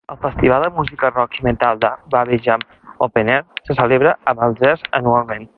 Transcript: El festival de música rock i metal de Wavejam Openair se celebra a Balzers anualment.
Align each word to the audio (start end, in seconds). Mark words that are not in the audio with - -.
El 0.13 0.17
festival 0.21 0.63
de 0.63 0.69
música 0.77 1.11
rock 1.17 1.37
i 1.41 1.45
metal 1.47 1.81
de 1.85 1.91
Wavejam 2.15 2.65
Openair 3.09 3.41
se 3.69 3.79
celebra 3.83 4.17
a 4.33 4.39
Balzers 4.43 4.87
anualment. 5.03 5.49